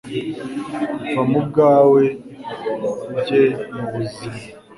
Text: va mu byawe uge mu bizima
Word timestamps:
va 1.13 1.21
mu 1.31 1.39
byawe 1.47 2.03
uge 3.17 3.43
mu 3.75 3.85
bizima 3.93 4.39